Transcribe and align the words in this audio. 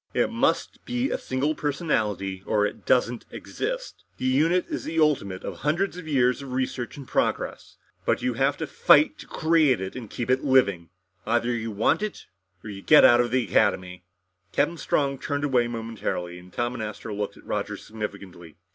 It 0.15 0.31
must 0.31 0.83
be 0.83 1.11
a 1.11 1.17
single 1.19 1.53
personality, 1.53 2.41
or 2.47 2.65
it 2.65 2.87
doesn't 2.87 3.27
exist. 3.29 4.03
The 4.17 4.25
unit 4.25 4.65
is 4.67 4.83
the 4.83 4.99
ultimate 4.99 5.43
of 5.43 5.57
hundreds 5.57 5.95
of 5.95 6.07
years 6.07 6.41
of 6.41 6.53
research 6.53 6.97
and 6.97 7.07
progress. 7.07 7.77
But 8.03 8.23
you 8.23 8.33
have 8.33 8.57
to 8.57 8.65
fight 8.65 9.19
to 9.19 9.27
create 9.27 9.79
it 9.79 9.95
and 9.95 10.09
keep 10.09 10.31
it 10.31 10.43
living. 10.43 10.89
Either 11.27 11.51
you 11.51 11.69
want 11.69 12.01
it, 12.01 12.25
or 12.63 12.71
you 12.71 12.81
get 12.81 13.05
out 13.05 13.21
of 13.21 13.29
the 13.29 13.43
Academy!" 13.47 14.03
Captain 14.51 14.77
Strong 14.77 15.19
turned 15.19 15.43
away 15.43 15.67
momentarily 15.67 16.39
and 16.39 16.51
Tom 16.51 16.73
and 16.73 16.81
Astro 16.81 17.13
looked 17.13 17.37
at 17.37 17.45
Roger 17.45 17.77
significantly. 17.77 18.55